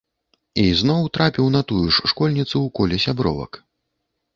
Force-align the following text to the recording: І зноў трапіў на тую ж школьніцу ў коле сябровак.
І 0.63 0.65
зноў 0.79 1.01
трапіў 1.19 1.53
на 1.57 1.61
тую 1.75 1.85
ж 1.85 2.09
школьніцу 2.15 2.51
ў 2.51 2.67
коле 2.81 2.97
сябровак. 3.09 3.51